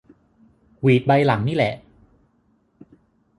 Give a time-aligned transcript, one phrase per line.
[0.81, 1.73] หวีดใบหลังนี่แหละ